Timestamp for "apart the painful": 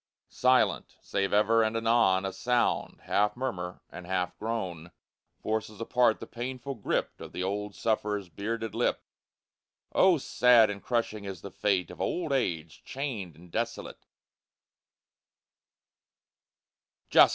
5.79-6.73